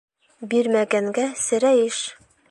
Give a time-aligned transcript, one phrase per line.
[0.53, 2.01] Бирмәгәнгә серәйеш.